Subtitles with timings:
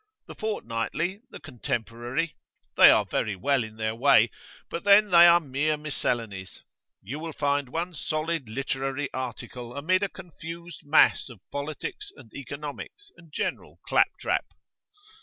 [0.25, 2.35] The Fortnightly, the Contemporary
[2.75, 4.31] they are very well in their way,
[4.67, 6.63] but then they are mere miscellanies.
[7.03, 13.11] You will find one solid literary article amid a confused mass of politics and economics
[13.15, 14.47] and general clap trap.